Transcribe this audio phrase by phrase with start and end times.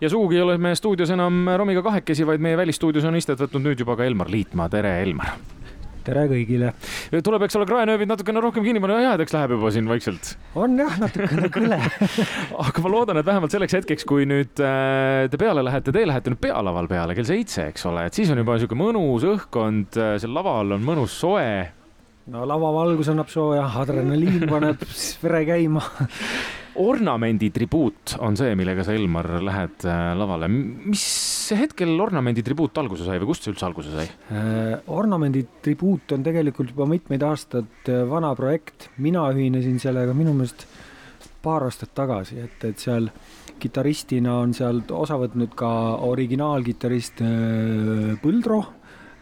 [0.00, 3.64] ja sugugi ei ole me stuudios enam Romiga kahekesi, vaid meie välisstuudios on istet võtnud
[3.66, 5.32] nüüd juba ka Elmar Liitmaa, tere, Elmar!
[6.06, 6.70] tere kõigile!
[7.24, 10.30] tuleb, eks ole, kraenööbid natukene rohkem kinni panna, jahedaks läheb juba siin vaikselt.
[10.58, 11.80] on jah, natukene kõle
[12.66, 16.32] aga ma loodan, et vähemalt selleks hetkeks, kui nüüd äh, te peale lähete, te lähete
[16.32, 20.14] nüüd pealaval peale kell seitse, eks ole, et siis on juba niisugune mõnus õhkkond, äh,
[20.22, 21.50] seal laval on mõnus soe
[22.28, 24.86] no lavavalgus annab sooja, adrenaliin paneb
[25.24, 25.82] vere käima
[26.78, 30.48] ornamendi tribuut on see, millega sa, Elmar, lähed äh, lavale.
[30.48, 31.04] mis
[31.58, 34.78] hetkel ornamendi tribuut alguse sai või kust see üldse alguse sai äh,?
[34.94, 40.66] ornamendi tribuut on tegelikult juba mitmeid aastaid äh, vana projekt, mina ühinesin sellega minu meelest
[41.42, 43.10] paar aastat tagasi, et, et seal
[43.58, 45.70] kitarristina on sealt osa võtnud ka
[46.06, 47.22] originaalkitarrist
[48.22, 48.58] Põldro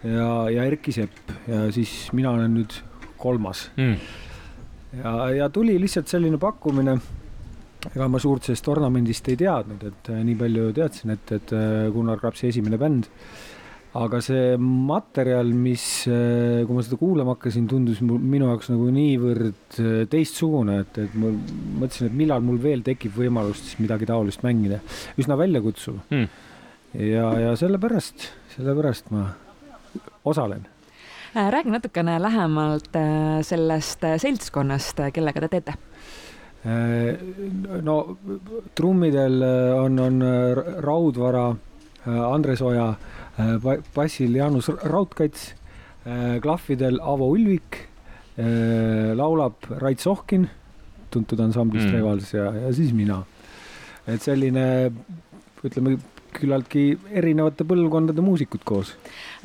[0.05, 2.77] ja, ja Erki Sepp ja siis mina olen nüüd
[3.21, 3.95] kolmas mm.
[5.01, 6.99] ja, ja tuli lihtsalt selline pakkumine
[7.95, 11.87] ega ma suurt sellest ornamendist ei teadnud, et äh, nii palju teadsin, et, et äh,
[11.95, 13.11] Gunnar Krapsi esimene bänd.
[13.97, 19.79] aga see materjal, mis, äh, kui ma seda kuulama hakkasin, tundus minu jaoks nagu niivõrd
[20.13, 24.83] teistsugune, et, et ma mõtlesin, et millal mul veel tekib võimalust siis midagi taolist mängida.
[25.17, 26.29] üsna väljakutsuv mm..
[27.09, 29.31] ja, ja sellepärast, sellepärast ma
[30.29, 30.69] osalen
[31.37, 32.95] räägi natukene lähemalt
[33.45, 35.75] sellest seltskonnast, kellega te teete
[36.67, 38.17] no
[38.75, 41.57] trummidel äh, on, on äh, Raudvara,
[42.07, 42.93] Andres Oja,
[43.95, 45.49] bassil Jaanus Raudkats,
[46.41, 47.81] klahvidel Avo Ulvik,
[49.19, 50.47] laulab Rait Sohkin,
[51.11, 51.97] tuntud ansamblist mm.
[51.97, 53.25] Revals ja, ja siis mina.
[54.07, 54.93] et selline
[55.67, 55.97] ütleme
[56.41, 56.85] küllaltki
[57.21, 58.95] erinevate põlvkondade muusikud koos.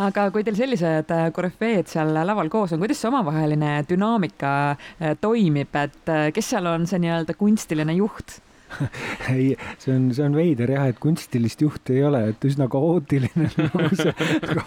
[0.02, 5.17] aga kui teil sellised äh, korüfeed seal laval koos on, kuidas see omavaheline dünaamika äh,
[5.22, 8.39] toimib, et äh, kes seal on see nii-öelda kunstiline juht?
[9.36, 13.50] ei, see on, see on veider jah, et kunstilist juhti ei ole, et üsna kaootiline
[13.73, 14.14] kogu see,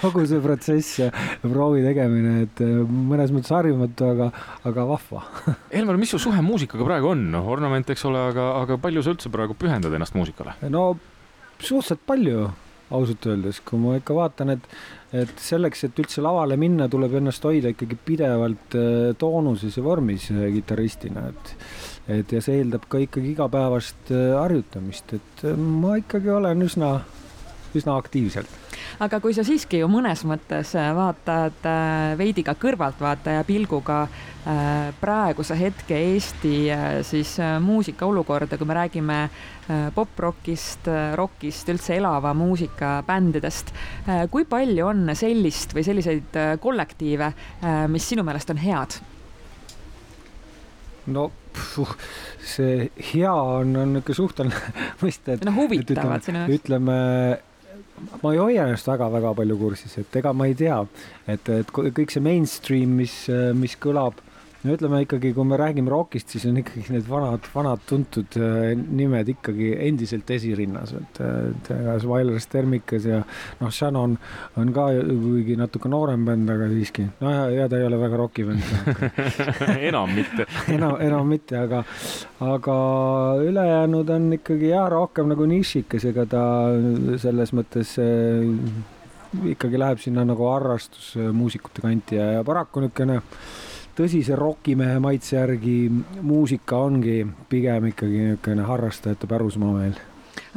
[0.02, 1.08] kogu see protsess ja
[1.42, 4.30] proovi tegemine, et mõnes mõttes harjumatu, aga,
[4.68, 5.24] aga vahva.
[5.79, 9.14] Elmar, mis su suhe muusikaga praegu on, noh, ornament, eks ole, aga, aga palju sa
[9.17, 10.58] üldse praegu pühendad ennast muusikale?
[10.73, 10.92] no
[11.61, 12.48] suhteliselt palju
[12.95, 14.69] ausalt öeldes, kui ma ikka vaatan, et,
[15.17, 20.29] et selleks, et üldse lavale minna, tuleb ennast hoida ikkagi pidevalt äh, toonuses ja vormis
[20.35, 21.57] äh, kitarristina, et
[22.05, 26.98] et ja see eeldab ka ikkagi igapäevast äh, harjutamist, et ma ikkagi olen üsna,
[27.79, 28.51] üsna aktiivselt
[29.02, 34.92] aga kui sa siiski ju mõnes mõttes äh, vaatad äh, veidi ka kõrvaltvaataja pilguga äh,
[35.01, 36.55] praeguse hetke Eesti
[37.07, 39.18] siis muusika olukorda, kui me räägime
[39.95, 43.73] poprockist, rockist, üldse elava muusika bändidest.
[44.30, 47.30] kui palju on sellist või selliseid kollektiive,
[47.89, 48.98] mis sinu meelest on head?
[51.17, 51.96] no puh,
[52.45, 56.61] see hea on, on niisugune suhteline mõiste, no huvitavad sinu jaoks.
[56.61, 57.01] ütleme
[58.23, 60.81] ma ei hoia ennast väga-väga palju kursis, et ega ma ei tea,
[61.31, 63.17] et, et kõik see mainstream, mis,
[63.59, 64.23] mis kõlab
[64.64, 68.73] no ütleme ikkagi, kui me räägime rokist, siis on ikkagi need vanad, vanad tuntud äh,
[68.75, 71.70] nimed ikkagi endiselt esirinnas, et, et
[72.02, 73.20] Smiler Stermikas ja
[73.61, 74.17] noh, Shannon
[74.61, 78.20] on ka kuigi natuke noorem bänd, aga siiski, no ja, ja ta ei ole väga
[78.20, 78.73] roki bänd.
[79.91, 80.48] Enam mitte.
[80.73, 81.83] Enam, enam mitte, aga,
[82.45, 82.79] aga
[83.45, 86.42] ülejäänud on ikkagi jah, rohkem nagu nišikas, ega ta
[87.20, 88.48] selles mõttes äh,
[89.52, 93.20] ikkagi läheb sinna nagu harrastusmuusikute kanti ja, ja paraku niisugune
[93.97, 95.77] tõsise rokimehe maitse järgi
[96.23, 100.03] muusika ongi pigem ikkagi niisugune harrastajate pärusmaa meil.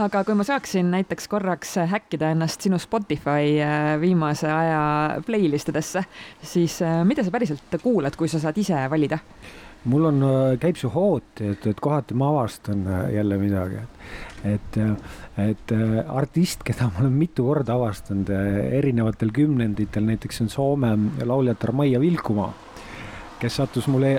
[0.02, 4.82] Aga kui ma saaksin näiteks korraks häkkida ennast sinu Spotify äh, viimase aja
[5.26, 6.04] playlist idesse,
[6.42, 9.22] siis äh, mida sa päriselt kuulad, kui sa saad ise valida?
[9.88, 12.82] mul on, äh, käib see hooti, et, et kohati ma avastan
[13.14, 13.82] jälle midagi,
[14.46, 14.80] et,
[15.42, 15.74] et
[16.10, 18.30] artist, keda ma olen mitu korda avastanud
[18.82, 20.94] erinevatel kümnenditel, näiteks on Soome
[21.26, 22.52] lauljatar Maia Vilkumaa
[23.40, 24.18] kes sattus mulle,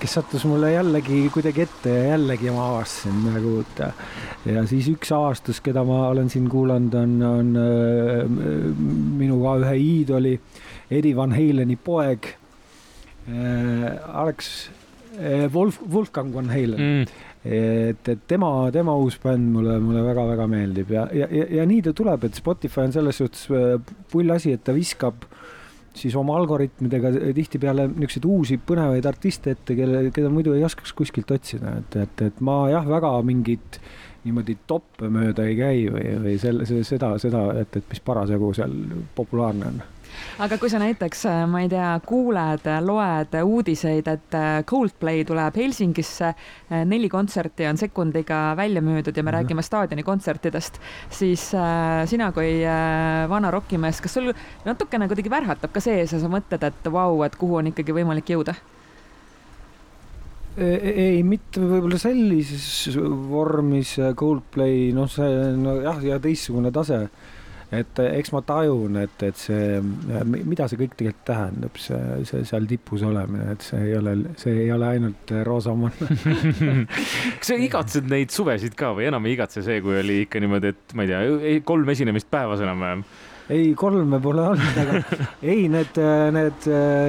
[0.00, 3.82] kes sattus mulle jällegi kuidagi ette ja jällegi ma avastasin midagi uut.
[4.48, 8.82] Ja, siis üks avastus, keda ma olen siin kuulanud, on, on äh,
[9.20, 10.34] minu ka ühe iidoli,
[10.90, 12.32] Eddie Van Haleni poeg
[13.28, 14.52] äh,, Alex
[15.18, 16.78] äh,, Wolf, Wolfgang Van Halen.
[16.78, 17.24] Mm.
[17.48, 21.84] Et, et tema, tema uus bänd mulle, mulle väga-väga meeldib ja, ja, ja, ja nii
[21.86, 23.44] ta tuleb, et Spotify on selles suhtes
[24.10, 25.38] pull asi, et ta viskab äh,
[25.96, 31.30] siis oma algoritmidega tihtipeale niisuguseid uusi põnevaid artiste ette, kelle, keda muidu ei oskaks kuskilt
[31.34, 33.80] otsida, et, et, et ma jah, väga mingit
[34.24, 38.74] niimoodi toppe mööda ei käi või, või selle, seda, seda, et, et mis parasjagu seal
[39.16, 39.80] populaarne on
[40.38, 45.56] aga kui sa näiteks, äh, ma ei tea, kuuled, loed uudiseid, et äh, Coldplay tuleb
[45.58, 49.38] Helsingisse, äh, neli kontserti on sekundiga välja müüdud ja me mm -hmm.
[49.38, 50.78] räägime staadionikontsertidest,
[51.10, 51.52] siis
[52.04, 52.62] sina kui
[53.28, 54.32] vana rokimees, kas sul
[54.64, 58.30] natukene kuidagi värhatab ka sees ja sa mõtled, et vau et kuhu on ikkagi võimalik
[58.30, 58.54] jõuda?
[60.56, 62.96] E, e, ei, mitte võib-olla sellises
[63.30, 67.08] vormis Coldplay, noh, see nojah, ja teistsugune tase
[67.68, 72.00] et eh, eks ma tajun, et, et see, eh, mida see kõik tegelikult tähendab, see,
[72.28, 76.08] see seal tipus olemine, et see ei ole, see ei ole ainult eh, roosamanna
[77.38, 80.72] kas sa igatsed neid suvesid ka või enam ei igatse see, kui oli ikka niimoodi,
[80.72, 83.04] et ma ei tea, kolm esinemist päevas enam-vähem?
[83.48, 84.98] Ei, kolme pole olnud, aga
[85.50, 85.98] ei, need,
[86.34, 86.66] need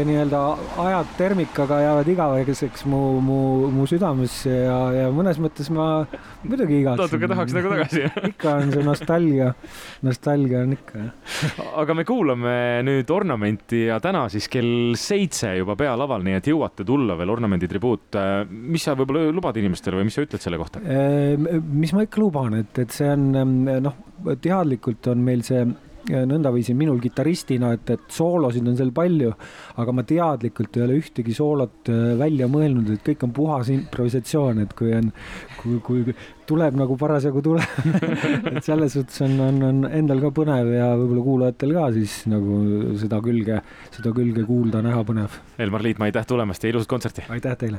[0.07, 0.41] nii-öelda
[0.85, 3.39] ajad termikaga jäävad igaveseks mu, mu,
[3.73, 5.89] mu südamesse ja, ja mõnes mõttes ma
[6.45, 7.03] muidugi igatsen.
[7.05, 9.49] natuke tahaks nagu tagasi ikka on see nostalgia,
[10.07, 11.05] nostalgia on ikka,
[11.83, 12.55] aga me kuulame
[12.87, 17.67] nüüd Ornamenti ja täna siis kell seitse juba pealaval, nii et jõuate tulla veel Ornamendi
[17.67, 18.15] tribuut.
[18.49, 20.79] mis sa võib-olla lubad inimestele või mis sa ütled selle kohta?
[20.79, 23.29] mis ma ikka luban, et, et see on
[23.67, 24.01] noh,
[24.39, 25.67] teadlikult on meil see
[26.07, 29.31] nõndaviisi minul kitarristina, et, et soolosid on seal palju,
[29.81, 34.63] aga ma teadlikult ei ole ühtegi soolot äh, välja mõelnud, et kõik on puhas improvisatsioon,
[34.65, 35.11] et kui on,
[35.59, 36.17] kui, kui
[36.49, 37.91] tuleb nagu parasjagu tuleb
[38.55, 42.61] et selles suhtes on, on, on endal ka põnev ja võib-olla kuulajatel ka siis nagu
[42.99, 43.61] seda külge,
[43.93, 45.37] seda külge kuulda, näha põnev.
[45.61, 47.27] Elmar Liitmaa, aitäh tulemast ja ilusat kontserti!
[47.29, 47.77] aitäh teile!